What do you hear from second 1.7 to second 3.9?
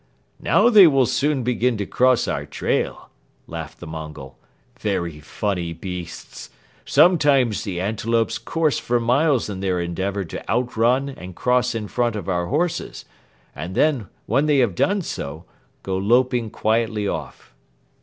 to cross our trail," laughed the